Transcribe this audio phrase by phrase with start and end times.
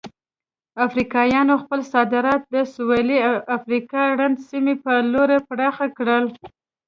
[0.85, 3.19] افریقایانو خپل صادرات د سویلي
[3.57, 6.25] افریقا رنډ سیمې په لور پراخ کړل.